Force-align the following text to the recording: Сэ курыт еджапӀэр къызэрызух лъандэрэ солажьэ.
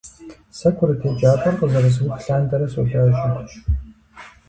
Сэ 0.57 0.69
курыт 0.75 1.01
еджапӀэр 1.09 1.55
къызэрызух 1.59 2.13
лъандэрэ 2.23 2.67
солажьэ. 2.71 3.27